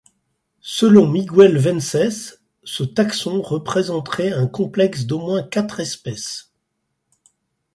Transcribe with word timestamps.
Selon 0.63 1.07
Miguel 1.07 1.59
Vences, 1.59 2.39
ce 2.63 2.81
taxon 2.83 3.39
représenterait 3.39 4.31
un 4.33 4.47
complexe 4.47 5.05
d'au 5.05 5.19
moins 5.19 5.43
quatre 5.43 5.79
espèces. 5.79 6.51